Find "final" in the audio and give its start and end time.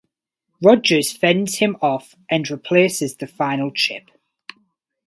3.27-3.69